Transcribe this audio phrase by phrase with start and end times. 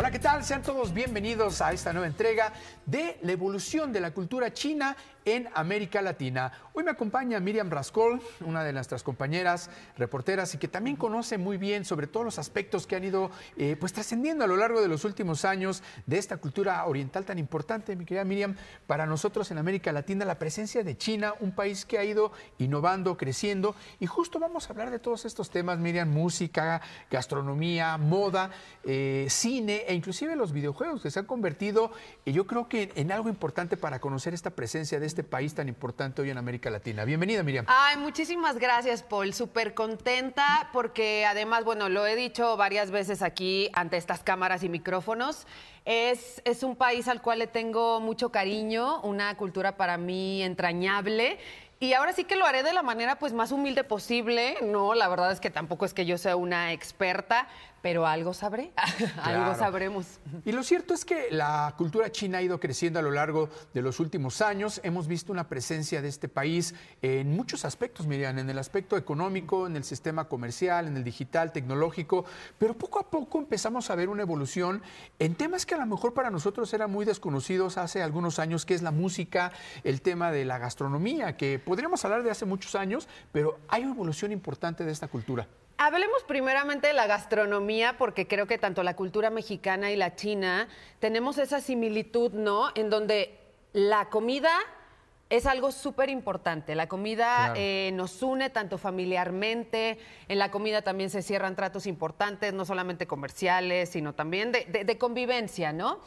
[0.00, 0.44] Hola, ¿qué tal?
[0.44, 2.52] Sean todos bienvenidos a esta nueva entrega
[2.86, 6.52] de la evolución de la cultura china en América Latina.
[6.72, 11.58] Hoy me acompaña Miriam Rascol, una de nuestras compañeras reporteras y que también conoce muy
[11.58, 14.88] bien sobre todos los aspectos que han ido eh, pues trascendiendo a lo largo de
[14.88, 19.58] los últimos años de esta cultura oriental tan importante, mi querida Miriam, para nosotros en
[19.58, 23.74] América Latina, la presencia de China, un país que ha ido innovando, creciendo.
[24.00, 28.50] Y justo vamos a hablar de todos estos temas, Miriam, música, gastronomía, moda,
[28.84, 31.92] eh, cine e inclusive los videojuegos que se han convertido,
[32.24, 35.68] y yo creo que en algo importante para conocer esta presencia de este país tan
[35.68, 37.04] importante hoy en América Latina.
[37.04, 37.64] Bienvenida, Miriam.
[37.68, 39.32] Ay, muchísimas gracias, Paul.
[39.34, 44.68] Súper contenta porque además, bueno, lo he dicho varias veces aquí ante estas cámaras y
[44.68, 45.46] micrófonos.
[45.84, 51.38] Es, es un país al cual le tengo mucho cariño, una cultura para mí entrañable.
[51.80, 54.56] Y ahora sí que lo haré de la manera pues más humilde posible.
[54.62, 57.46] No, la verdad es que tampoco es que yo sea una experta,
[57.82, 58.72] pero algo sabré,
[59.22, 60.18] algo sabremos.
[60.44, 63.82] Y lo cierto es que la cultura china ha ido creciendo a lo largo de
[63.82, 64.80] los últimos años.
[64.82, 69.66] Hemos visto una presencia de este país en muchos aspectos, Miriam, en el aspecto económico,
[69.66, 72.24] en el sistema comercial, en el digital, tecnológico,
[72.58, 74.82] pero poco a poco empezamos a ver una evolución
[75.18, 78.74] en temas que a lo mejor para nosotros eran muy desconocidos hace algunos años, que
[78.74, 79.52] es la música,
[79.84, 83.92] el tema de la gastronomía, que podríamos hablar de hace muchos años, pero hay una
[83.92, 85.46] evolución importante de esta cultura.
[85.80, 90.66] Hablemos primeramente de la gastronomía, porque creo que tanto la cultura mexicana y la china
[90.98, 92.70] tenemos esa similitud, ¿no?
[92.74, 93.38] En donde
[93.72, 94.50] la comida
[95.30, 96.74] es algo súper importante.
[96.74, 102.52] La comida eh, nos une tanto familiarmente, en la comida también se cierran tratos importantes,
[102.54, 106.00] no solamente comerciales, sino también de, de convivencia, ¿no?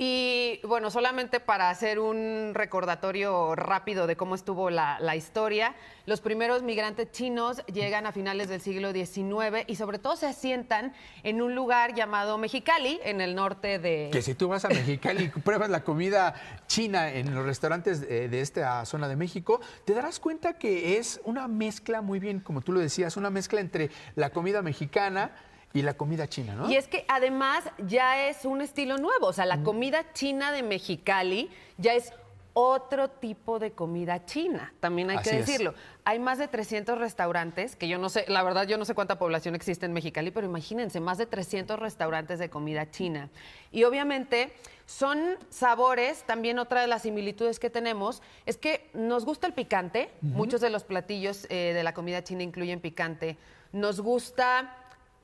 [0.00, 5.74] Y bueno, solamente para hacer un recordatorio rápido de cómo estuvo la, historia,
[6.06, 10.92] los primeros migrantes chinos llegan a finales del siglo XIX y sobre todo se asientan
[11.24, 14.10] en un lugar llamado Mexicali, en el norte de...
[14.12, 16.32] Que si tú vas a Mexicali y pruebas la comida
[16.68, 21.20] china en los restaurantes de, de esta zona de México, te darás cuenta que es
[21.24, 25.32] una mezcla, muy bien, como tú lo decías, una mezcla entre la comida mexicana,
[25.72, 26.70] y la comida china, ¿no?
[26.70, 30.62] Y es que además ya es un estilo nuevo, o sea, la comida china de
[30.62, 32.12] Mexicali ya es
[32.60, 35.74] otro tipo de comida china, también hay que decirlo.
[36.04, 39.16] Hay más de 300 restaurantes, que yo no sé, la verdad yo no sé cuánta
[39.16, 43.30] población existe en Mexicali, pero imagínense, más de 300 restaurantes de comida china.
[43.70, 44.52] Y obviamente
[44.86, 50.10] son sabores, también otra de las similitudes que tenemos es que nos gusta el picante,
[50.20, 53.36] muchos de los platillos eh, de la comida china incluyen picante,
[53.70, 54.74] nos gusta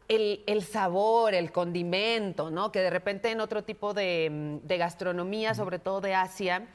[0.09, 2.71] el, sabor, el condimento, ¿no?
[2.71, 6.67] Que de repente en otro tipo de, gastronomía, sobre todo de Asia,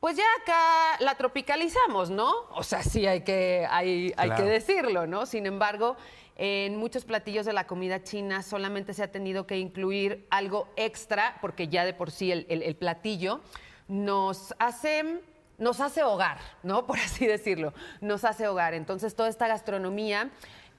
[0.00, 2.32] pues ya acá la tropicalizamos, ¿no?
[2.54, 5.24] O sea, sí hay que, hay, hay que decirlo, ¿no?
[5.26, 5.96] Sin embargo,
[6.36, 11.38] en muchos platillos de la comida china solamente se ha tenido que incluir algo extra,
[11.40, 13.40] porque ya de por sí el, el platillo
[13.88, 15.20] nos hace
[15.58, 16.86] nos hace hogar, ¿no?
[16.86, 18.74] Por así decirlo, nos hace hogar.
[18.74, 20.30] Entonces, toda esta gastronomía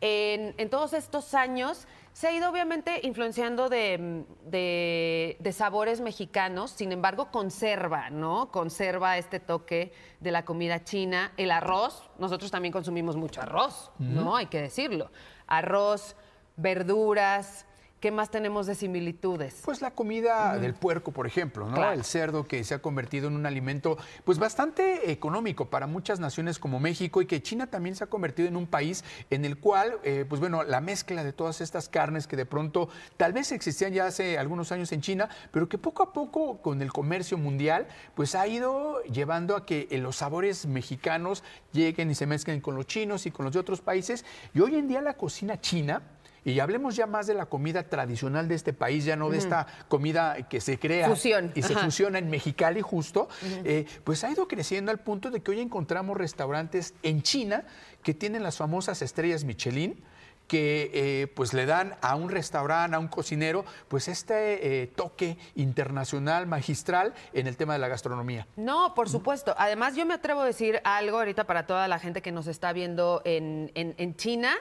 [0.06, 8.10] en, todos estos años se ha ido obviamente influenciando de, sabores mexicanos, sin embargo conserva,
[8.10, 8.52] ¿no?
[8.52, 14.36] Conserva este toque de la comida china, el arroz, nosotros también consumimos mucho arroz, ¿no?
[14.36, 15.12] Hay que decirlo.
[15.48, 16.16] Arroz,
[16.56, 17.66] verduras,
[18.00, 19.62] ¿Qué más tenemos de similitudes?
[19.64, 21.92] Pues la comida del puerco, por ejemplo, ¿no?
[21.92, 26.60] El cerdo que se ha convertido en un alimento pues bastante económico para muchas naciones
[26.60, 29.98] como México y que China también se ha convertido en un país en el cual,
[30.04, 33.94] eh, pues bueno, la mezcla de todas estas carnes que de pronto tal vez existían
[33.94, 37.88] ya hace algunos años en China, pero que poco a poco con el comercio mundial
[38.14, 42.86] pues ha ido llevando a que los sabores mexicanos lleguen y se mezclen con los
[42.86, 44.26] chinos y con los de otros países.
[44.54, 46.02] Y hoy en día la cocina china
[46.46, 49.66] y hablemos ya más de la comida tradicional de este país, ya no de esta
[49.88, 51.12] comida que se crea
[51.56, 53.28] y se fusiona en Mexicali justo,
[53.64, 57.66] eh, pues ha ido creciendo al punto de que hoy encontramos restaurantes en China
[58.04, 60.04] que tienen las famosas estrellas Michelin,
[60.48, 65.40] que eh, pues le dan a un restaurante, a un cocinero, pues este eh, toque
[65.56, 68.46] internacional, magistral en el tema de la gastronomía.
[68.56, 69.56] No, por supuesto.
[69.58, 72.74] Además, yo me atrevo a decir algo ahorita para toda la gente que nos está
[72.74, 74.56] viendo en, en China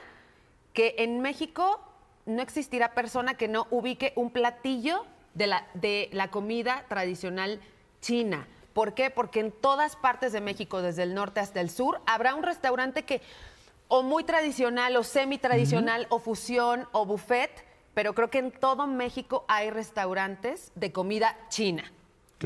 [0.75, 1.79] que en México
[2.27, 7.59] no existirá persona que no ubique un platillo de la, de la comida tradicional
[8.01, 8.47] china.
[8.73, 9.09] ¿Por qué?
[9.09, 13.03] Porque en todas partes de México, desde el norte hasta el sur, habrá un restaurante
[13.03, 13.21] que
[13.87, 17.51] o muy tradicional o semi tradicional o fusión o buffet,
[17.93, 21.89] pero creo que en todo México hay restaurantes de comida china.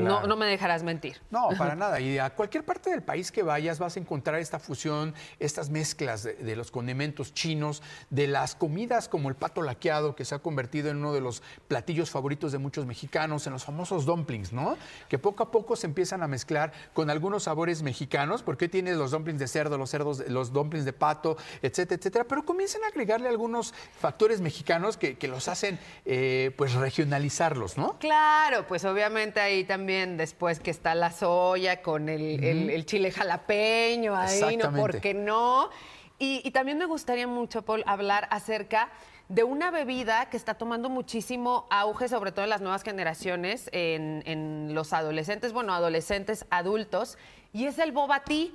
[0.00, 1.18] No, no me dejarás mentir.
[1.30, 2.00] No, para nada.
[2.00, 6.22] Y a cualquier parte del país que vayas vas a encontrar esta fusión, estas mezclas
[6.22, 10.90] de, los condimentos chinos, de las comidas como el pato laqueado, que se ha convertido
[10.90, 14.76] en uno de los platillos favoritos de muchos mexicanos, en los famosos dumplings, ¿no?
[15.08, 19.10] Que poco a poco se empiezan a mezclar con algunos sabores mexicanos, porque tienes los
[19.10, 22.24] dumplings de cerdo, los cerdos, los dumplings de pato, etcétera, etcétera.
[22.24, 27.98] Pero comienzan a agregarle algunos factores mexicanos que, los hacen, eh, pues, regionalizarlos, ¿no?
[27.98, 34.56] Claro, pues obviamente ahí también después que está la soya con el, chile jalapeño, ahí,
[34.56, 34.72] ¿no?
[34.72, 35.70] ¿Por qué no?
[36.18, 38.90] Y, también me gustaría mucho, Paul, hablar acerca
[39.28, 44.22] de una bebida que está tomando muchísimo auge, sobre todo en las nuevas generaciones, en,
[44.26, 47.16] en los adolescentes, bueno, adolescentes, adultos,
[47.52, 48.48] y es el boba tea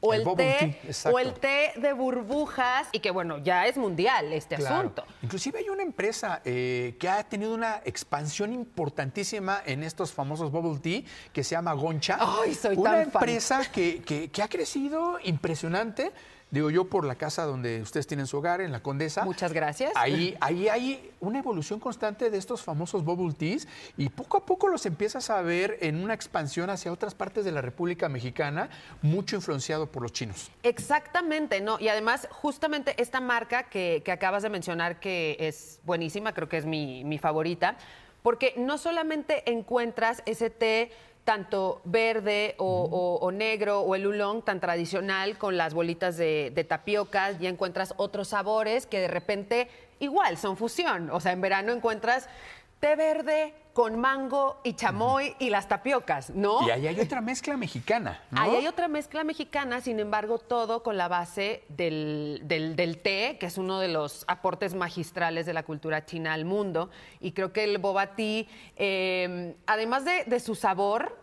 [0.00, 0.78] o el, té
[1.10, 5.04] o el té de burbujas y que bueno ya es mundial este asunto.
[5.22, 10.78] Inclusive hay una empresa eh, que ha tenido una expansión importantísima en estos famosos bubble
[10.78, 11.02] tea
[11.32, 12.18] que se llama Goncha.
[12.20, 16.12] Ay, soy una empresa que, que ha crecido impresionante
[16.50, 19.24] Digo yo por la casa donde ustedes tienen su hogar, en la Condesa.
[19.24, 19.92] Muchas gracias.
[19.94, 23.68] Ahí, ahí hay una evolución constante de estos famosos bubble teas
[23.98, 27.52] y poco a poco los empiezas a ver en una expansión hacia otras partes de
[27.52, 28.70] la República Mexicana,
[29.02, 30.50] mucho influenciado por los chinos.
[30.62, 31.78] Exactamente, ¿no?
[31.78, 36.64] Y además, justamente esta marca que, acabas de mencionar, que es buenísima, creo que es
[36.64, 37.76] mi, mi favorita,
[38.22, 40.92] porque no solamente encuentras ese té
[41.28, 47.38] tanto verde o, negro o el oolong tan tradicional con las bolitas de, de tapiocas,
[47.38, 51.10] ya encuentras otros sabores que de repente igual son fusión.
[51.10, 52.30] O sea, en verano encuentras
[52.80, 56.66] té verde con mango y chamoy y las tapiocas, ¿no?
[56.66, 58.40] Y ahí hay otra mezcla mexicana, ¿no?
[58.40, 62.42] Ahí hay otra mezcla mexicana, sin embargo, todo con la base del,
[63.04, 66.90] té, que es uno de los aportes magistrales de la cultura china al mundo.
[67.20, 71.16] Y creo que el boba tea, em, además de su sabor,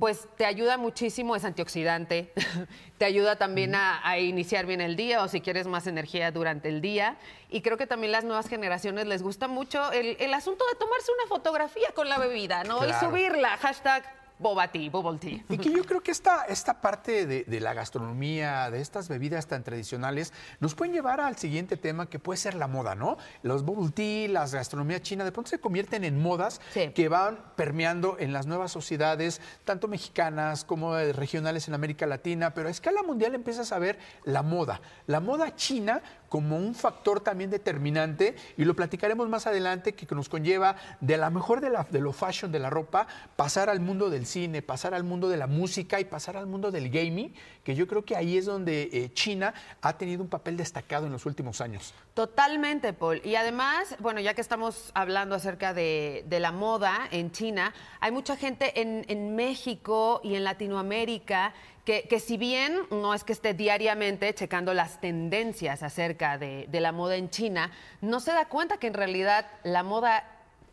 [0.00, 2.32] pues te ayuda muchísimo, es antioxidante,
[2.98, 6.80] te ayuda también a, iniciar bien el día o si quieres más energía durante el
[6.80, 7.16] día.
[7.48, 11.28] Y creo que también las nuevas generaciones les gusta mucho el, asunto de tomarse una
[11.28, 12.86] fotografía con la bebida, ¿no?
[12.86, 15.44] Y subirla, hashtag boba tea, bubble tea.
[15.48, 19.64] Y que yo creo que esta, esta parte de, la gastronomía, de estas bebidas tan
[19.64, 23.18] tradicionales, nos pueden llevar al siguiente tema que puede ser la moda, ¿no?
[23.42, 26.60] Los bubble tea, las gastronomía china, de pronto se convierten en modas
[26.94, 32.68] que van permeando en las nuevas sociedades, tanto mexicanas como regionales en América Latina, pero
[32.68, 34.80] a escala mundial empiezas a ver la moda.
[35.06, 40.28] La moda china como un factor también determinante y lo platicaremos más adelante que nos
[40.28, 44.10] conlleva de la mejor de, la, de lo fashion de la ropa pasar al mundo
[44.10, 47.32] del cine, pasar al mundo de la música y pasar al mundo del gaming,
[47.64, 51.12] que yo creo que ahí es donde eh, China ha tenido un papel destacado en
[51.12, 51.94] los últimos años.
[52.14, 53.20] Totalmente, Paul.
[53.24, 58.36] Y además, bueno, ya que estamos hablando acerca de, la moda en China, hay mucha
[58.36, 61.52] gente en, en México y en Latinoamérica
[61.88, 67.16] que, si bien no es que esté diariamente checando las tendencias acerca de, la moda
[67.16, 70.22] en China, no se da cuenta que en realidad la moda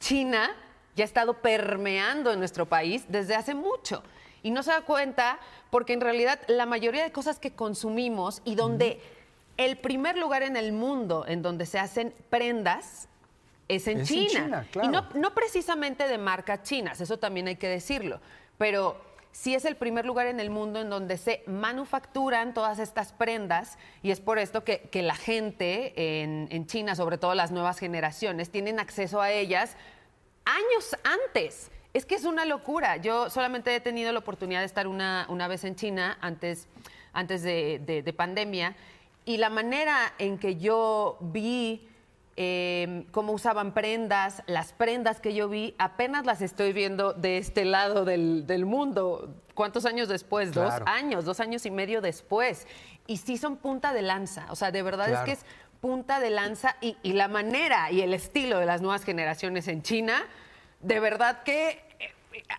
[0.02, 0.52] china
[0.98, 4.04] ya ha estado permeando en nuestro país desde hace mucho.
[4.44, 5.40] Y no se da cuenta
[5.70, 9.00] porque en realidad la mayoría de cosas que consumimos y donde
[9.56, 13.08] el primer lugar en el mundo en donde se hacen prendas
[13.70, 14.68] es en China.
[14.84, 18.20] Y no, no precisamente de marcas chinas, eso también hay que decirlo.
[18.58, 23.12] Pero sí es el primer lugar en el mundo en donde se manufacturan todas estas
[23.12, 28.50] prendas y es por esto que, la gente en, China, sobre todo las nuevas generaciones,
[28.50, 29.76] tienen acceso a ellas
[30.46, 31.70] años antes.
[31.94, 32.96] Es que es una locura.
[32.96, 36.70] Yo solamente he tenido la oportunidad de estar una, vez en China antes,
[37.12, 38.74] antes de pandemia
[39.26, 41.90] y la manera en que yo vi
[42.38, 47.64] Em, cómo usaban prendas, las prendas que yo vi, apenas las estoy viendo de este
[47.64, 49.34] lado del, mundo.
[49.54, 50.52] ¿Cuántos años después?
[50.52, 52.68] Dos años, dos años y medio después.
[53.08, 55.46] Y sí son punta de lanza, o sea, de verdad es que es
[55.80, 59.82] punta de lanza y, y la manera y el estilo de las nuevas generaciones en
[59.82, 60.22] China,
[60.82, 61.85] de verdad que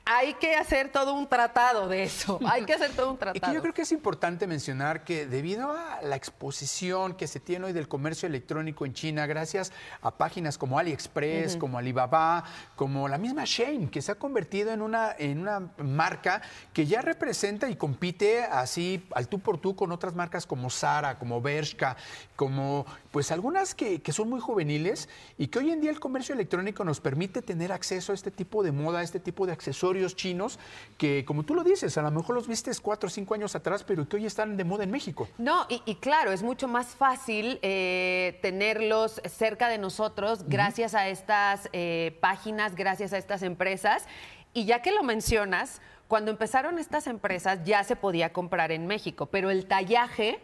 [0.04, 2.38] hay que hacer todo un tratado de eso.
[2.46, 3.52] Hay que hacer todo un tratado.
[3.52, 7.66] Y yo creo que es importante mencionar que debido a la exposición que se tiene
[7.66, 12.44] hoy del comercio electrónico en China, gracias a páginas como AliExpress, como Alibaba,
[12.76, 16.42] como la misma Shane, que se ha convertido en una, en una marca
[16.72, 21.18] que ya representa y compite así al tú por tú con otras marcas como Zara,
[21.18, 21.96] como Bershka,
[22.36, 26.34] como pues algunas que, que son muy juveniles y que hoy en día el comercio
[26.34, 29.65] electrónico nos permite tener acceso a este tipo de moda, a este tipo de accesorios
[29.66, 30.58] accesorios chinos
[30.96, 33.82] que, como tú lo dices, a lo mejor los vistes cuatro o cinco años atrás,
[33.84, 35.28] pero que hoy están de moda en México.
[35.38, 41.68] No, y, claro, es mucho más fácil eh, tenerlos cerca de nosotros gracias a estas
[41.72, 44.06] eh, páginas, gracias a estas empresas.
[44.54, 49.26] Y ya que lo mencionas, cuando empezaron estas empresas ya se podía comprar en México,
[49.26, 50.38] pero el tallaje,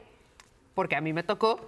[0.75, 1.65] porque a mí me tocó,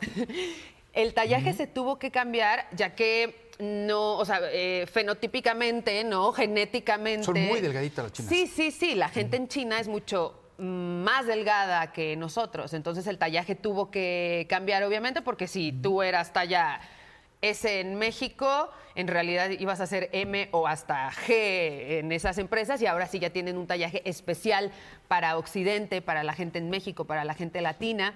[0.93, 6.33] el tallaje se tuvo que cambiar ya que no, o sea, eh, fenotípicamente, ¿no?
[6.33, 7.25] Genéticamente.
[7.25, 8.31] Son muy delgaditas las chinas.
[8.31, 8.95] Sí, sí, sí.
[8.95, 12.75] La gente en China es mucho más delgada que nosotros.
[12.75, 16.81] Entonces el tallaje tuvo que cambiar, obviamente, porque si tú eras talla
[17.43, 22.81] S en México, en realidad ibas a ser M o hasta G en esas empresas
[22.81, 24.73] y ahora sí ya tienen un tallaje especial
[25.09, 28.15] para Occidente, para la gente en México, para la gente latina.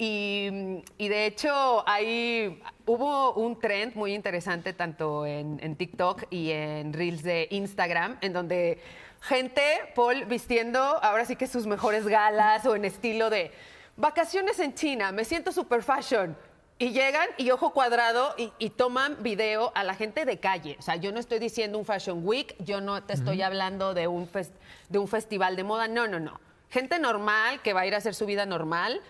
[0.00, 0.48] Y,
[0.96, 7.24] de hecho, ahí hubo un trend muy interesante tanto en, en, TikTok y en Reels
[7.24, 8.80] de Instagram, en donde
[9.20, 9.62] gente,
[9.96, 13.50] Paul, vistiendo ahora sí que sus mejores galas o en estilo de
[13.96, 16.36] vacaciones en China, me siento super fashion.
[16.80, 20.76] Y llegan y ojo cuadrado y, toman video a la gente de calle.
[20.78, 24.06] O sea, yo no estoy diciendo un Fashion Week, yo no te estoy hablando de
[24.06, 24.30] un,
[24.88, 26.40] de un festival de moda, no, no, no.
[26.70, 29.00] Gente normal que va a ir a hacer su vida normal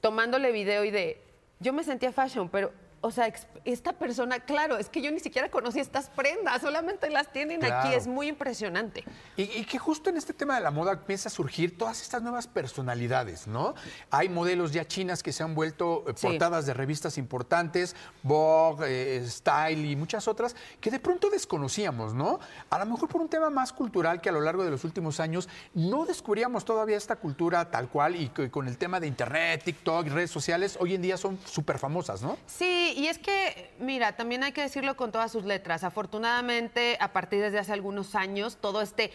[0.00, 1.20] tomándole video y de,
[1.60, 3.32] yo me sentía fashion, pero o sea,
[3.64, 7.94] esta persona, claro, es que yo ni siquiera conocí estas prendas, solamente las tienen aquí,
[7.94, 9.04] es muy impresionante.
[9.36, 12.48] Y, que justo en este tema de la moda empieza a surgir todas estas nuevas
[12.48, 13.74] personalidades, ¿no?
[14.10, 19.26] Hay modelos ya chinas que se han vuelto eh, portadas de revistas importantes, Vogue, eh,
[19.28, 22.40] Style y muchas otras, que de pronto desconocíamos, ¿no?
[22.70, 25.20] A lo mejor por un tema más cultural que a lo largo de los últimos
[25.20, 30.06] años no descubríamos todavía esta cultura tal cual y con el tema de internet, TikTok
[30.06, 32.36] y redes sociales, hoy en día son súper famosas, ¿no?
[32.46, 35.84] Sí, y es que, mira, también hay que decirlo con todas sus letras.
[35.84, 39.10] Afortunadamente, a partir desde hace algunos años, todo este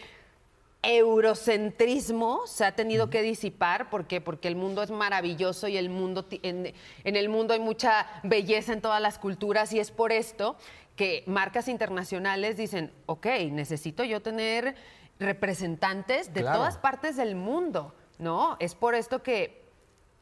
[0.82, 3.90] eurocentrismo se ha tenido que disipar.
[3.90, 4.20] ¿Por qué?
[4.20, 8.72] Porque el mundo es maravilloso y el mundo, en, en, el mundo hay mucha belleza
[8.72, 10.56] en todas las culturas y es por esto
[10.96, 14.76] que marcas internacionales dicen, ok, necesito yo tener
[15.18, 18.56] representantes de todas partes del mundo, ¿no?
[18.60, 19.63] Es por esto que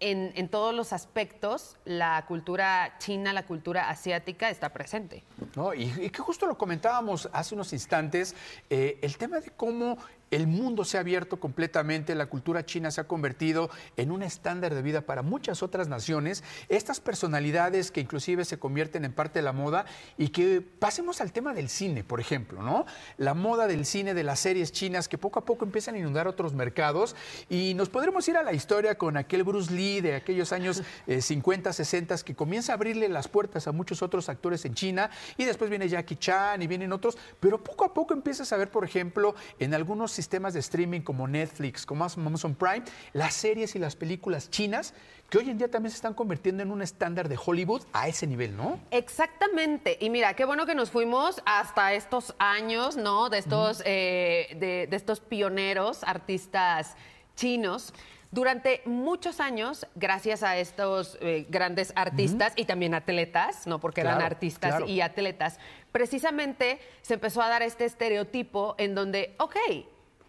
[0.03, 5.23] en, todos los aspectos la cultura china, la cultura asiática está presente.
[5.55, 8.35] No, y, que justo lo comentábamos hace unos instantes,
[8.69, 9.97] eh, el tema de cómo
[10.33, 14.75] el mundo se ha abierto completamente, la cultura china se ha convertido en un estándar
[14.75, 19.45] de vida para muchas otras naciones, estas personalidades que inclusive se convierten en parte de
[19.45, 19.85] la moda
[20.17, 22.87] y que pasemos al tema del cine, por ejemplo, ¿no?
[23.19, 26.27] La moda del cine, de las series chinas que poco a poco empiezan a inundar
[26.27, 27.15] otros mercados.
[27.49, 31.71] Y nos podremos ir a la historia con aquel Bruce Lee de aquellos años 50,
[31.71, 35.11] eh, 60 que comienza a abrirle las puertas a muchos otros actores en China.
[35.37, 38.71] Y después viene Jackie Chan y vienen otros, pero poco a poco empiezas a ver,
[38.71, 43.79] por ejemplo, en algunos sistemas de streaming como Netflix, como Amazon Prime, las series y
[43.81, 44.95] las películas chinas
[45.33, 48.27] que hoy en día también se están convirtiendo en un estándar de Hollywood a ese
[48.27, 48.79] nivel, ¿no?
[48.91, 49.97] Exactamente.
[49.99, 53.31] Y mira, qué bueno que nos fuimos hasta estos años, ¿no?
[53.31, 56.97] De estos, eh, de, estos pioneros, artistas
[57.35, 57.95] chinos.
[58.31, 64.21] Durante muchos años, gracias a estos eh, grandes artistas y también atletas, no porque eran
[64.21, 65.59] artistas y atletas,
[65.93, 69.57] precisamente se empezó a dar este estereotipo en donde, ok,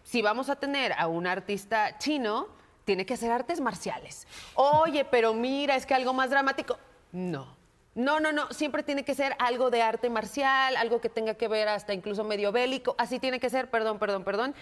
[0.04, 2.46] si vamos a tener a un artista chino,
[2.84, 4.28] tiene que hacer artes marciales.
[4.54, 6.78] Oye, pero mira, es que algo más dramático.
[7.10, 7.56] No.
[7.94, 11.46] No, no, no, siempre tiene que ser algo de arte marcial, algo que tenga que
[11.46, 14.54] ver hasta incluso medio bélico, así tiene que ser, perdón, perdón, perdón.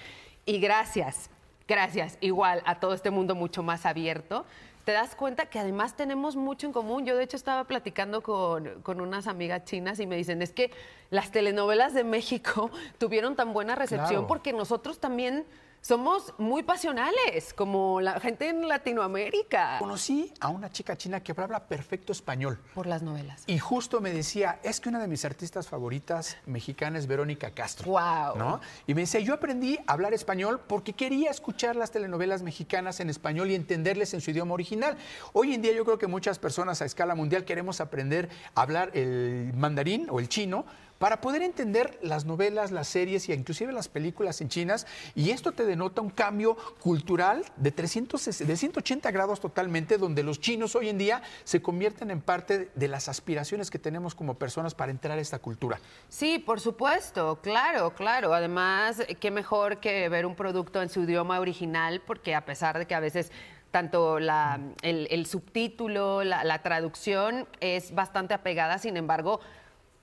[0.44, 1.30] Y gracias,
[1.66, 4.44] gracias, igual a todo este mundo mucho más abierto
[4.84, 7.04] te das cuenta que además tenemos mucho en común.
[7.06, 10.70] Yo de hecho estaba platicando con, con unas amigas chinas y me dicen, es que
[11.10, 15.44] las telenovelas de México tuvieron tan buena recepción porque nosotros también
[15.82, 19.78] somos muy pasionales, como la gente en Latinoamérica.
[19.80, 22.60] Conocí a una chica china que habla perfecto español.
[22.72, 23.42] Por las novelas.
[23.48, 27.90] Y justo me decía, es que una de mis artistas favoritas mexicanas es Verónica Castro.
[27.90, 28.36] Wow.
[28.36, 28.60] ¿no?
[28.86, 33.10] Y me decía, yo aprendí a hablar español porque quería escuchar las telenovelas mexicanas en
[33.10, 34.96] español y entenderles en su idioma original.
[35.32, 38.96] Hoy en día yo creo que muchas personas a escala mundial queremos aprender a hablar
[38.96, 40.64] el mandarín o el chino
[41.02, 44.86] para poder entender las novelas, las series y inclusive las películas en chinas.
[45.16, 50.38] Y esto te denota un cambio cultural de, 300, de 180 grados totalmente, donde los
[50.38, 54.76] chinos hoy en día se convierten en parte de las aspiraciones que tenemos como personas
[54.76, 55.80] para entrar a esta cultura.
[56.08, 58.32] Sí, por supuesto, claro, claro.
[58.32, 62.86] Además, qué mejor que ver un producto en su idioma original, porque a pesar de
[62.86, 63.32] que a veces
[63.72, 69.40] tanto el, subtítulo, la, la, traducción es bastante apegada, sin embargo,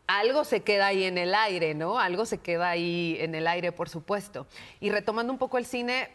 [0.09, 1.99] algo se queda ahí en el aire, ¿no?
[1.99, 4.47] Algo se queda ahí en el aire, por supuesto.
[4.79, 6.09] Y retomando un poco el cine,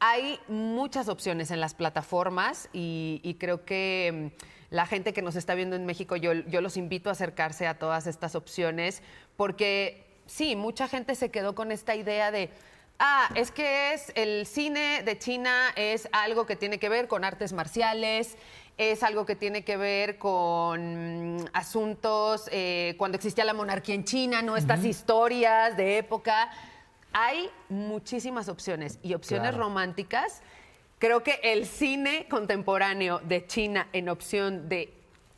[0.00, 5.54] hay muchas opciones en las plataformas y, creo que mm, la gente que nos está
[5.54, 9.00] viendo en México, yo, yo los invito a acercarse a todas estas opciones
[9.36, 12.50] porque sí, mucha gente se quedó con esta idea de
[12.98, 17.24] Ah, es que es el cine de China es algo que tiene que ver con
[17.24, 18.36] artes marciales,
[18.78, 24.04] es algo que tiene que ver con mm, asuntos eh, cuando existía la monarquía en
[24.04, 24.56] China, ¿no?
[24.56, 26.50] Estas historias de época.
[27.12, 30.42] Hay muchísimas opciones y opciones románticas.
[30.98, 34.92] Creo que el cine contemporáneo de China en opción de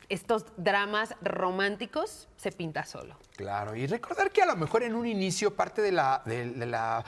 [0.09, 3.17] estos dramas románticos se pinta solo.
[3.35, 7.03] Claro, y recordar que a lo mejor en un inicio parte de la, de la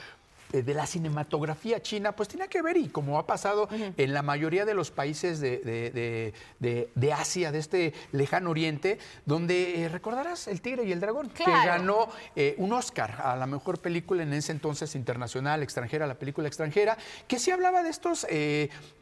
[0.52, 4.66] de la cinematografía china, pues tiene que ver, y como ha pasado en la mayoría
[4.66, 6.34] de los países de,
[7.16, 12.10] Asia, de este lejano oriente, donde eh, recordarás El Tigre y el Dragón, que ganó
[12.36, 16.98] eh, un Oscar a la mejor película en ese entonces internacional, extranjera, la película extranjera,
[17.28, 18.26] que sí hablaba de estos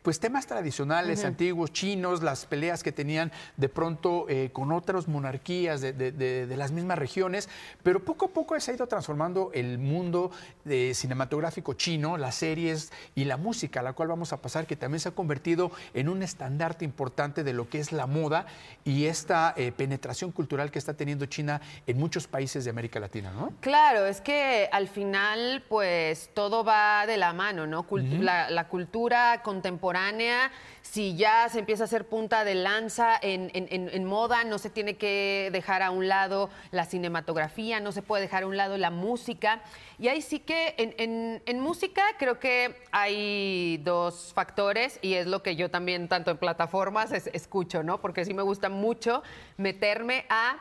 [0.02, 6.56] pues temas tradicionales, antiguos, chinos, las peleas que tenían de pronto con otras monarquías de,
[6.58, 7.48] las mismas regiones,
[7.84, 10.32] pero poco a poco se ha ido transformando el mundo
[10.66, 14.68] de cinematográfico gráfico chino, las series y la música, a la cual vamos a pasar,
[14.68, 18.46] que también se ha convertido en un estandarte importante de lo que es la moda
[18.84, 23.32] y esta eh, penetración cultural que está teniendo China en muchos países de América Latina,
[23.32, 23.54] ¿no?
[23.62, 27.86] Claro, es que al final, pues todo va de la mano, ¿no?
[27.92, 30.52] la, cultura contemporánea,
[30.82, 34.98] si ya se empieza a hacer punta de lanza en, en moda, no se tiene
[34.98, 38.90] que dejar a un lado la cinematografía, no se puede dejar a un lado la
[38.90, 39.62] música.
[40.00, 45.56] Y ahí sí que en, música creo que hay dos factores y es lo que
[45.56, 48.00] yo también tanto en plataformas escucho, ¿no?
[48.00, 49.24] Porque sí me gusta mucho
[49.58, 50.58] meterme a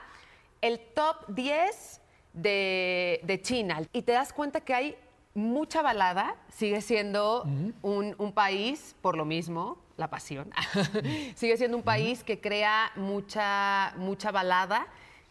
[0.63, 2.01] el top 10
[2.33, 3.83] de, China.
[3.93, 4.97] Y te das cuenta que hay
[5.35, 7.45] mucha balada, sigue siendo
[7.83, 10.51] un, país, por lo mismo, la pasión,
[11.35, 14.87] sigue siendo un país que crea mucha, mucha balada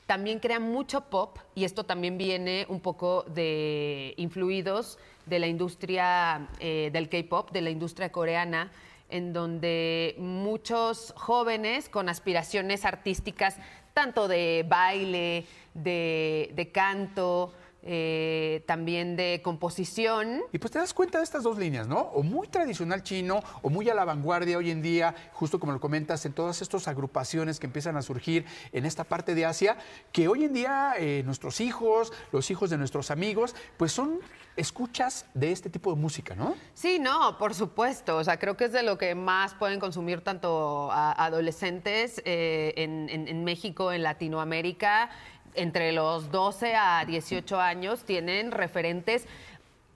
[0.05, 6.47] también crea mucho pop y esto también viene un poco de influidos de la industria
[6.59, 8.71] eh, del K-pop, de la industria coreana,
[9.09, 13.57] en donde muchos jóvenes con aspiraciones artísticas,
[13.93, 17.53] tanto de baile, de canto,
[17.87, 20.41] eh, también de composición.
[20.51, 21.99] Y pues te das cuenta de estas dos líneas, ¿no?
[21.99, 25.79] O muy tradicional chino, o muy a la vanguardia hoy en día, justo como lo
[25.79, 29.77] comentas, en todas estas agrupaciones que empiezan a surgir en esta parte de Asia,
[30.11, 34.19] que hoy en día eh, nuestros hijos, los hijos de nuestros amigos, pues son
[34.55, 36.55] escuchas de este tipo de música, ¿no?
[36.73, 38.17] Sí, no, por supuesto.
[38.17, 43.43] O sea, creo que es de lo que más pueden consumir tanto adolescentes eh, en
[43.43, 45.11] México, en Latinoamérica
[45.55, 49.27] entre los 12 a 18 años tienen referentes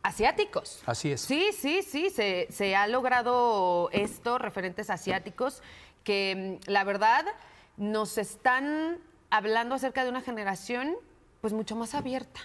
[0.03, 0.81] asiáticos.
[0.85, 1.21] Así es.
[1.21, 5.61] Sí, sí, sí, se, ha logrado esto, referentes asiáticos,
[6.03, 7.25] que mm, la verdad
[7.77, 8.97] nos están
[9.29, 10.95] hablando acerca de una generación
[11.41, 12.41] pues mucho más abierta.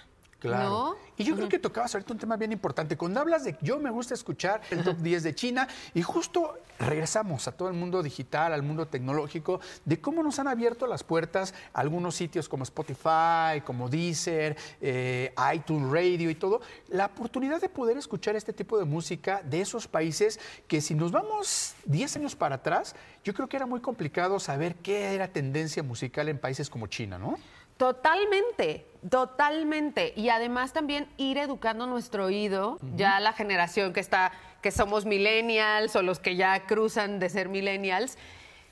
[0.47, 0.97] Claro.
[1.17, 2.97] Y yo creo que tocabas ahorita un tema bien importante.
[2.97, 7.47] Cuando hablas de yo me gusta escuchar el top 10 de China y justo regresamos
[7.47, 11.53] a todo el mundo digital, al mundo tecnológico, de cómo nos han abierto las puertas
[11.73, 17.69] a algunos sitios como Spotify, como Deezer, eh, iTunes Radio y todo, la oportunidad de
[17.69, 22.35] poder escuchar este tipo de música de esos países que si nos vamos 10 años
[22.35, 26.69] para atrás, yo creo que era muy complicado saber qué era tendencia musical en países
[26.69, 27.37] como China, ¿no?
[27.77, 30.13] Totalmente, totalmente.
[30.15, 35.95] Y además también ir educando nuestro oído, ya la generación que está, que somos millennials
[35.95, 38.17] o los que ya cruzan de ser millennials,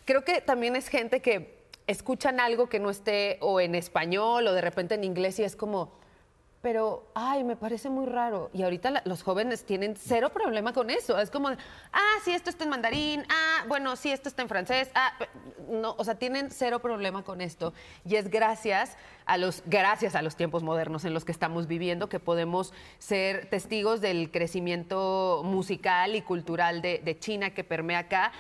[0.06, 4.54] creo que también es gente que escuchan algo que no esté o en español o
[4.54, 5.92] de repente en inglés y es como,
[6.64, 8.50] pero, ay, me parece muy raro.
[8.54, 11.20] Y ahorita los jóvenes tienen cero problema con eso.
[11.20, 14.90] Es como, ah, sí, esto está en mandarín, ah, bueno, sí, esto está en francés,
[14.96, 15.12] ah,
[15.68, 17.74] no, o sea, tienen cero problema con esto.
[18.06, 18.96] Y es gracias
[19.26, 23.50] a los, gracias a los tiempos modernos en los que estamos viviendo que podemos ser
[23.50, 28.32] testigos del crecimiento musical y cultural de, China que permea acá.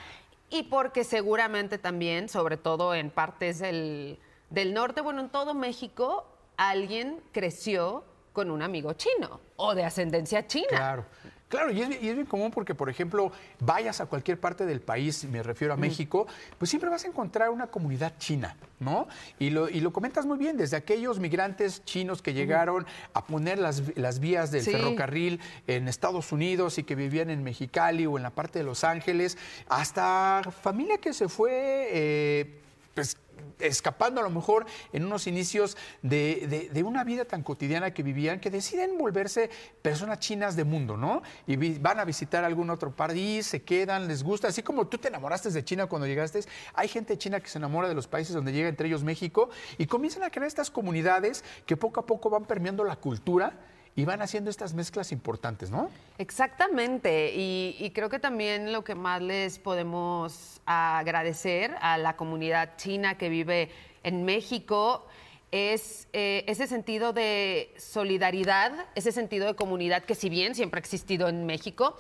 [0.50, 4.18] Y porque seguramente también, sobre todo en partes del,
[4.50, 10.46] del norte, bueno, en todo México, alguien creció con un amigo chino o de ascendencia
[10.48, 10.68] china.
[10.70, 11.06] Claro.
[11.54, 15.44] Claro, y es, bien común porque, por ejemplo, vayas a cualquier parte del país, me
[15.44, 16.26] refiero a México,
[16.58, 19.08] pues siempre vas a encontrar una comunidad china, ¿no?
[19.38, 23.60] Y lo, y lo comentas muy bien, desde aquellos migrantes chinos que llegaron a poner
[23.60, 28.24] las, las vías del ferrocarril en Estados Unidos y que vivían en Mexicali o en
[28.24, 29.38] la parte de Los Ángeles,
[29.70, 31.88] hasta familia que se fue...
[31.92, 32.60] Eh,
[32.96, 33.18] pues
[33.60, 38.50] escapando a lo mejor en unos inicios de, una vida tan cotidiana que vivían, que
[38.50, 39.50] deciden volverse
[39.82, 41.22] personas chinas de mundo, ¿no?
[41.48, 45.08] Y van a visitar algún otro país, se quedan, les gusta, así como tú te
[45.08, 46.42] enamoraste de China cuando llegaste,
[46.74, 49.86] hay gente china que se enamora de los países donde llega, entre ellos México, y
[49.86, 53.54] comienzan a crear estas comunidades que poco a poco van permeando la cultura
[53.96, 55.90] y van haciendo estas mezclas importantes, ¿no?
[56.18, 63.18] Exactamente, y, creo que también lo que más les podemos agradecer a la comunidad china
[63.18, 63.70] que vive
[64.04, 65.06] en México
[65.52, 70.82] es eh, ese sentido de solidaridad, ese sentido de comunidad que si bien siempre ha
[70.82, 71.96] existido en México,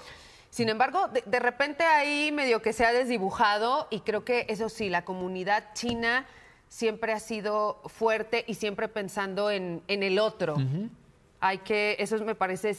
[0.49, 4.88] sin embargo, de, repente ahí medio que se ha desdibujado y creo que eso sí,
[4.88, 6.27] la comunidad china
[6.69, 10.56] siempre ha sido fuerte y siempre pensando en, el otro
[11.43, 12.73] hay que, eso me parece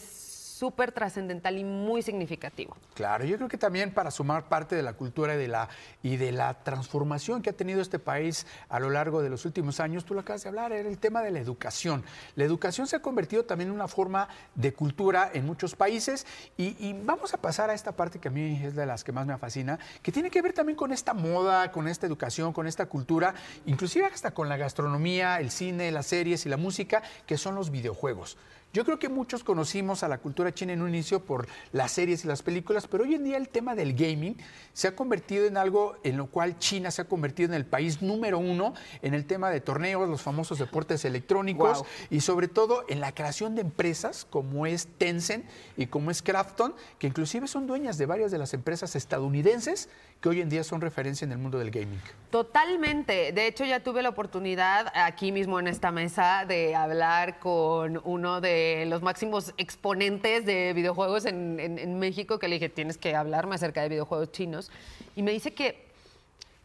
[0.58, 2.76] súper trascendental y muy significativo.
[2.94, 5.68] Claro, yo creo que también para sumar parte de la cultura y de la,
[6.02, 9.80] y de la transformación que ha tenido este país a lo largo de los últimos
[9.80, 12.04] años, tú lo acabas de hablar, era el tema de la educación.
[12.36, 16.24] La educación se ha convertido también en una forma de cultura en muchos países
[16.56, 19.10] y, y vamos a pasar a esta parte que a mí es de las que
[19.10, 22.68] más me fascina, que tiene que ver también con esta moda, con esta educación, con
[22.68, 23.34] esta cultura,
[23.66, 27.70] inclusive hasta con la gastronomía, el cine, las series y la música, que son los
[27.70, 28.36] videojuegos.
[28.74, 32.24] Yo creo que muchos conocimos a la cultura china en un inicio por las series
[32.24, 34.36] y las películas, pero hoy en día el tema del gaming
[34.72, 38.02] se ha convertido en algo en lo cual China se ha convertido en el país
[38.02, 42.98] número uno en el tema de torneos, los famosos deportes electrónicos y sobre todo en
[42.98, 45.44] la creación de empresas como es Tencent
[45.76, 49.88] y como es Krafton, que inclusive son dueñas de varias de las empresas estadounidenses
[50.20, 52.00] que hoy en día son referencia en el mundo del gaming.
[52.30, 53.30] Totalmente.
[53.30, 58.40] De hecho, ya tuve la oportunidad aquí mismo en esta mesa de hablar con uno
[58.40, 63.82] de los máximos exponentes de videojuegos en, México, que le dije, tienes que hablarme acerca
[63.82, 64.70] de videojuegos chinos.
[65.16, 65.84] Y me dice que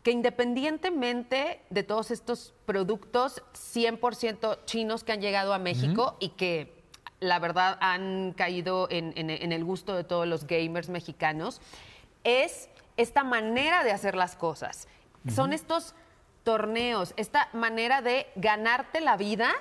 [0.03, 6.73] que independientemente de todos estos productos 100% chinos que han llegado a México y que
[7.19, 11.61] la verdad han caído en, el gusto de todos los gamers mexicanos,
[12.23, 14.87] es esta manera de hacer las cosas.
[15.27, 15.95] Son estos
[16.43, 19.51] torneos, esta manera de ganarte la vida,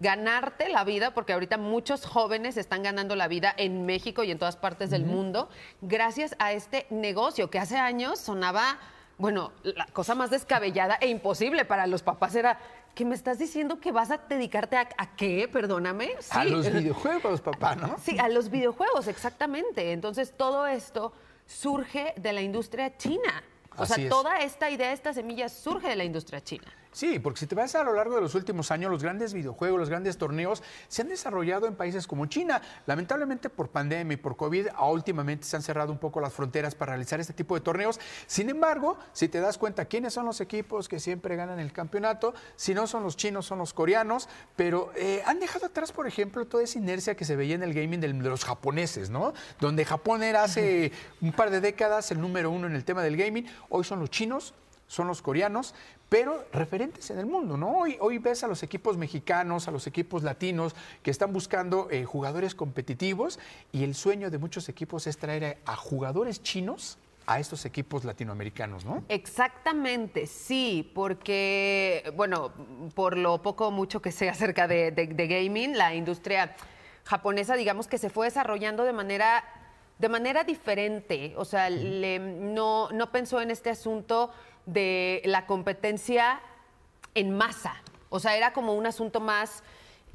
[0.00, 4.38] ganarte la vida, porque ahorita muchos jóvenes están ganando la vida en México y en
[4.38, 5.48] todas partes del mundo,
[5.82, 8.78] gracias a este negocio que hace años sonaba,
[9.18, 12.58] bueno, la cosa más descabellada e imposible para los papás era,
[12.94, 15.46] ¿qué me estás diciendo que vas a dedicarte a, qué?
[15.52, 16.14] Perdóname.
[16.30, 17.96] A los videojuegos, papá, ¿no?
[18.02, 19.92] Sí, a los videojuegos, exactamente.
[19.92, 21.12] Entonces, todo esto
[21.44, 23.42] surge de la industria china.
[23.76, 26.72] O sea, toda esta idea, esta semilla surge de la industria china.
[26.92, 29.78] Sí, porque si te vas a lo largo de los últimos años, los grandes videojuegos,
[29.78, 32.60] los grandes torneos se han desarrollado en países como China.
[32.86, 36.92] Lamentablemente por pandemia y por COVID, últimamente se han cerrado un poco las fronteras para
[36.92, 38.00] realizar este tipo de torneos.
[38.26, 42.34] Sin embargo, si te das cuenta quiénes son los equipos que siempre ganan el campeonato,
[42.56, 46.44] si no son los chinos, son los coreanos, pero eh, han dejado atrás, por ejemplo,
[46.46, 49.32] toda esa inercia que se veía en el gaming de los japoneses, ¿no?
[49.60, 53.16] Donde Japón era hace un par de décadas el número uno en el tema del
[53.16, 54.54] gaming, hoy son los chinos,
[54.90, 55.72] son los coreanos,
[56.08, 57.78] pero referentes en el mundo, ¿no?
[57.78, 60.74] Hoy, hoy ves a los equipos mexicanos, a los equipos latinos
[61.04, 63.38] que están buscando eh, jugadores competitivos
[63.70, 68.84] y el sueño de muchos equipos es traer a, jugadores chinos a estos equipos latinoamericanos,
[68.84, 69.04] ¿no?
[69.08, 72.50] Exactamente, sí, porque, bueno,
[72.96, 76.56] por lo poco o mucho que sé acerca de, gaming, la industria
[77.04, 79.44] japonesa, digamos que se fue desarrollando de manera,
[80.00, 84.32] de manera diferente, o sea, no, no pensó en este asunto
[84.72, 86.40] de la competencia
[87.14, 87.74] en masa.
[88.08, 89.62] O sea, era como un asunto más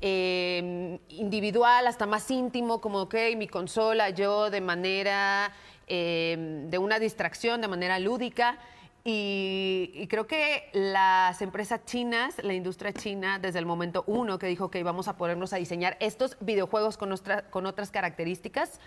[0.01, 5.53] em, individual, hasta más íntimo, como, ok, mi consola, yo de manera,
[5.87, 8.59] em, de una distracción, de manera lúdica.
[9.07, 14.71] Y, creo que las empresas chinas, la industria china, desde el momento uno que dijo
[14.71, 17.13] que íbamos a ponernos a diseñar estos videojuegos con,
[17.51, 18.79] con otras características,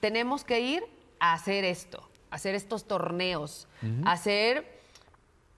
[0.00, 0.84] tenemos que ir
[1.20, 3.68] a hacer esto, a hacer estos torneos,
[4.04, 4.77] a hacer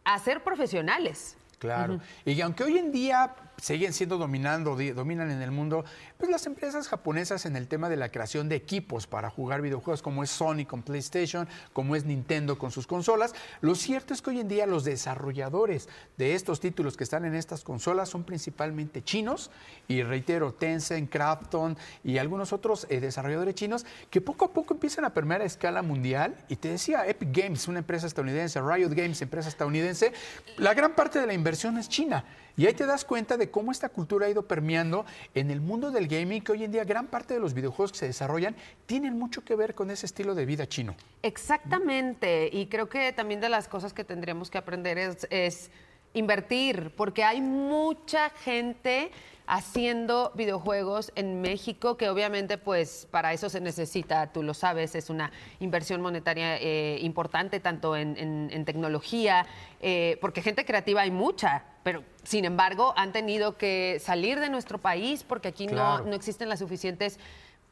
[0.05, 1.37] a ser profesionales.
[1.59, 2.01] Claro.
[2.25, 5.85] Y aunque hoy en día siguen siendo dominando, dominan en el mundo,
[6.19, 10.03] pues las empresas japonesas en el tema de la creación de equipos para jugar videojuegos,
[10.03, 13.35] como es Sony con PlayStation, como es Nintendo con sus consolas.
[13.61, 17.35] Lo cierto es que hoy en día los desarrolladores de estos títulos que están en
[17.35, 19.51] estas consolas son principalmente chinos,
[19.89, 25.05] y reitero, Tencent, Krafton y algunos otros eh, desarrolladores chinos que poco a poco empiezan
[25.05, 26.37] a permear a escala mundial.
[26.49, 30.13] Y te decía, Epic Games, una empresa estadounidense, Riot Games, empresa estadounidense,
[30.57, 32.25] la gran parte de la inversión es china.
[32.57, 35.91] Y ahí te das cuenta de cómo esta cultura ha ido permeando en el mundo
[35.91, 39.19] del gaming, que hoy en día gran parte de los videojuegos que se desarrollan tienen
[39.19, 40.95] mucho que ver con ese estilo de vida chino.
[41.23, 45.71] Exactamente, y creo que también de las cosas que tendríamos que aprender es
[46.13, 49.11] invertir, porque hay mucha gente
[49.51, 55.11] haciendo videojuegos en México, que obviamente pues para eso se necesita, tú lo sabes, es
[55.11, 59.47] una inversión monetaria eh, importante tanto en, tecnología,
[59.81, 64.79] eh, porque gente creativa hay mucha, pero sin embargo han tenido que salir de nuestro
[64.79, 67.19] país porque aquí no, no existen las suficientes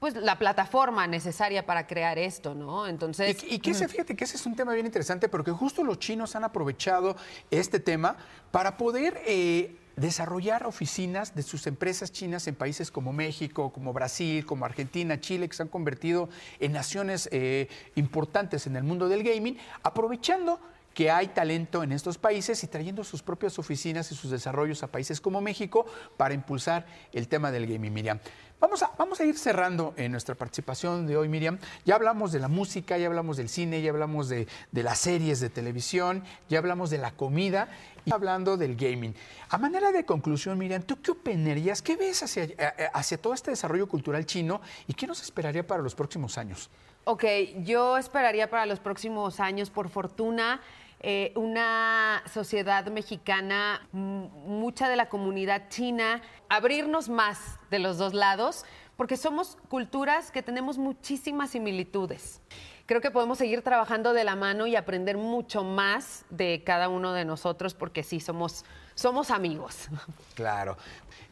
[0.00, 2.86] pues la plataforma necesaria para crear esto, ¿no?
[2.86, 3.44] Entonces.
[3.48, 6.36] Y, que ese, fíjate que ese es un tema bien interesante porque justo los chinos
[6.36, 7.16] han aprovechado
[7.50, 8.16] este tema
[8.52, 14.46] para poder eh, desarrollar oficinas de sus empresas chinas en países como México, como Brasil,
[14.46, 16.28] como Argentina, Chile, que se han convertido
[16.61, 20.61] en naciones eh, importantes en el mundo del gaming, aprovechando
[20.98, 24.88] que hay talento en estos países y trayendo sus propias oficinas y sus desarrollos a
[24.88, 28.18] países como México para impulsar el tema del gaming, Miriam.
[28.58, 31.61] Vamos a, vamos a ir cerrando en nuestra participación de hoy, Miriam.
[31.84, 35.50] Ya hablamos de la música, ya hablamos del cine, ya hablamos de, las series de
[35.50, 37.68] televisión, ya hablamos de la comida
[38.04, 39.14] y hablando del gaming.
[39.50, 41.80] A manera de conclusión, Miriam, ¿tú qué opinarías?
[41.80, 45.64] ¿Qué ves hacia, eh, eh, hacia todo este desarrollo cultural chino y qué nos esperaría
[45.64, 46.68] para los próximos años?
[47.04, 47.24] Ok,
[47.62, 50.61] yo esperaría para los próximos años, por fortuna,
[51.00, 58.64] eh, una sociedad mexicana, mucha de la comunidad china, abrirnos más de los dos lados,
[58.96, 62.40] porque somos culturas que tenemos muchísimas similitudes.
[62.87, 67.12] Creo que podemos seguir trabajando de la mano y aprender mucho más de cada uno
[67.12, 68.64] de nosotros, porque sí, somos,
[68.98, 69.88] somos amigos.
[70.34, 70.76] Claro.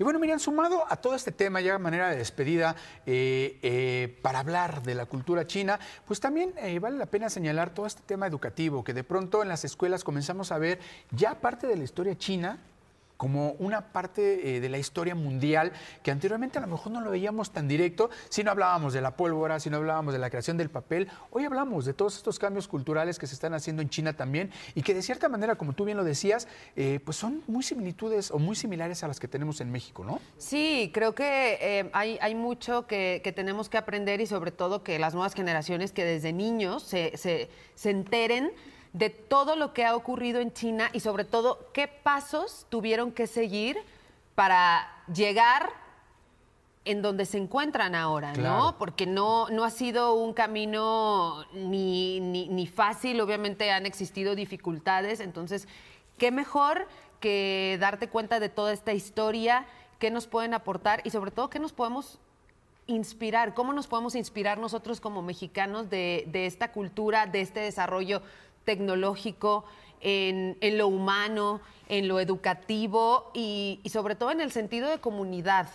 [0.01, 2.75] Y bueno, Miriam, sumado a todo este tema, ya de manera de despedida,
[3.07, 7.71] eh, eh, para hablar de la cultura china, pues también eh, vale la pena señalar
[7.71, 10.81] todo este tema educativo, que de pronto en las escuelas comenzamos a ver
[11.13, 12.59] ya parte de la historia china
[13.17, 17.11] como una parte eh, de la historia mundial que anteriormente a lo mejor no lo
[17.11, 20.57] veíamos tan directo, si no hablábamos de la pólvora, si no hablábamos de la creación
[20.57, 24.15] del papel, hoy hablamos de todos estos cambios culturales que se están haciendo en China
[24.15, 27.63] también y que de cierta manera, como tú bien lo decías, eh, pues son muy
[27.63, 30.21] similitudes o muy similares a las que tenemos en México, ¿no?
[30.39, 34.99] Sí, creo que eh, hay, hay, mucho que, tenemos que aprender y sobre todo que
[34.99, 38.53] las nuevas generaciones que desde niños se, se, se enteren
[38.97, 43.27] de todo lo que ha ocurrido en China y sobre todo qué pasos tuvieron que
[43.27, 43.77] seguir
[44.35, 45.71] para llegar
[46.87, 48.77] en donde se encuentran ahora, ¿no?
[48.79, 55.69] Porque no, no ha sido un camino ni, ni, fácil, obviamente han existido dificultades, entonces,
[56.17, 56.87] ¿qué mejor
[57.21, 59.67] que darte cuenta de toda esta historia,
[59.99, 62.19] qué nos pueden aportar y sobre todo qué nos podemos
[62.87, 68.23] inspirar, cómo nos podemos inspirar nosotros como mexicanos de, de esta cultura, de este desarrollo
[68.67, 69.65] tecnológico,
[70.03, 75.69] en, lo humano, en lo educativo y, sobre todo en el sentido de comunidad.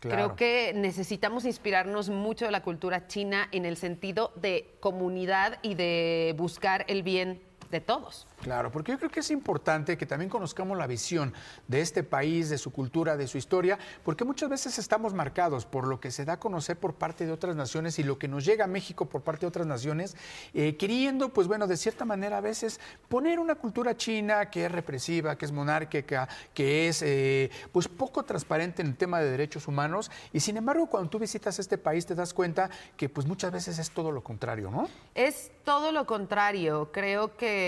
[0.00, 5.74] Creo que necesitamos inspirarnos mucho de la cultura china en el sentido de comunidad y
[5.74, 8.26] de buscar el bien de todos.
[8.42, 11.32] Claro, porque yo creo que es importante que también conozcamos la visión
[11.68, 15.86] de este país, de su cultura, de su historia, porque muchas veces estamos marcados por
[15.86, 18.44] lo que se da a conocer por parte de otras naciones y lo que nos
[18.44, 20.16] llega a México por parte de otras naciones,
[20.54, 24.72] eh, queriendo, pues bueno, de cierta manera a veces poner una cultura china que es
[24.72, 29.68] represiva, que es monárquica, que es eh, pues poco transparente en el tema de derechos
[29.68, 33.52] humanos, y sin embargo cuando tú visitas este país te das cuenta que pues muchas
[33.52, 34.88] veces es todo lo contrario, ¿no?
[35.14, 37.59] Es todo lo contrario, creo que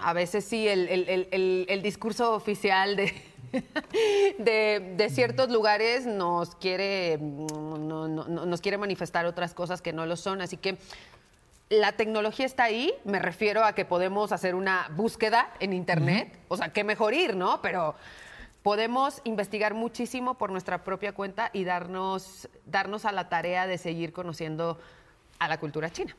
[0.00, 2.96] a veces sí el, discurso oficial
[4.38, 10.40] de, de, ciertos lugares nos quiere, nos quiere manifestar otras cosas que no lo son.
[10.40, 10.78] Así que
[11.68, 16.56] la tecnología está ahí, me refiero a que podemos hacer una búsqueda en Internet, o
[16.56, 17.60] sea, qué mejor ir, ¿no?
[17.60, 17.96] Pero
[18.62, 24.12] podemos investigar muchísimo por nuestra propia cuenta y darnos, darnos a la tarea de seguir
[24.12, 24.78] conociendo
[25.38, 26.16] a la cultura china.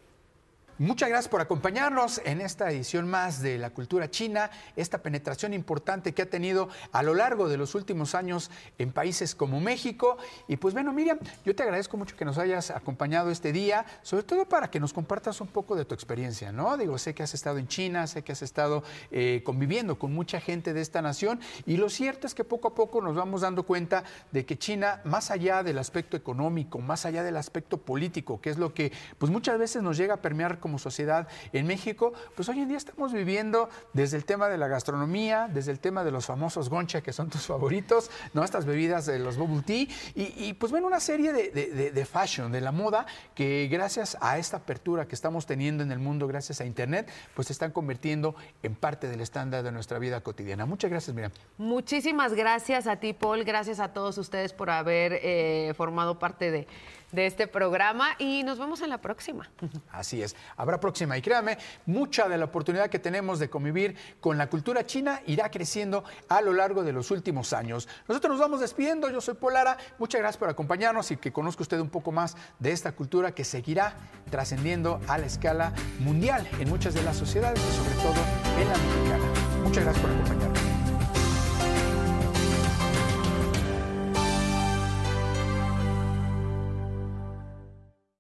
[0.80, 6.14] Muchas gracias por acompañarnos en esta edición más de la cultura china, esta penetración importante
[6.14, 10.20] que ha tenido a lo largo de los últimos años en países como México.
[10.48, 14.22] Y pues bueno, Miriam, yo te agradezco mucho que nos hayas acompañado este día, sobre
[14.22, 16.78] todo para que nos compartas un poco de tu experiencia, ¿no?
[16.78, 20.40] Digo, sé que has estado en China, sé que has estado eh, conviviendo con mucha
[20.40, 23.64] gente de esta nación y lo cierto es que poco a poco nos vamos dando
[23.64, 28.52] cuenta de que China, más allá del aspecto económico, más allá del aspecto político, que
[28.52, 32.50] es lo que pues muchas veces nos llega a permear como sociedad en México, pues
[32.50, 36.12] hoy en día estamos viviendo desde el tema de la gastronomía, desde el tema de
[36.12, 38.44] los famosos goncha, que son tus favoritos, ¿no?
[38.44, 42.60] Estas bebidas de los bubble tea, y, pues bueno, una serie de, de, fashion, de
[42.60, 46.66] la moda, que gracias a esta apertura que estamos teniendo en el mundo, gracias a
[46.66, 50.66] Internet, pues se están convirtiendo en parte del estándar de nuestra vida cotidiana.
[50.66, 51.32] Muchas gracias, Miriam.
[51.58, 56.68] Muchísimas gracias a ti, Paul, gracias a todos ustedes por haber eh, formado parte de
[57.12, 59.50] de este programa y nos vemos en la próxima.
[59.92, 64.38] Así es, habrá próxima y créame, mucha de la oportunidad que tenemos de convivir con
[64.38, 67.88] la cultura china irá creciendo a lo largo de los últimos años.
[68.08, 71.80] Nosotros nos vamos despidiendo, yo soy Polara, muchas gracias por acompañarnos y que conozca usted
[71.80, 73.96] un poco más de esta cultura que seguirá
[74.30, 78.78] trascendiendo a la escala mundial en muchas de las sociedades y sobre todo en la
[78.78, 79.64] mexicana.
[79.64, 80.57] Muchas gracias por acompañarnos.